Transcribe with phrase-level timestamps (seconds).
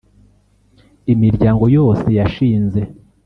[1.13, 2.81] imiryango yose yashinze,